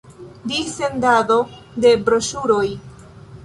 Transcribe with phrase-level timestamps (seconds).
[0.53, 1.37] Dissendado
[1.87, 2.67] de broŝuroj.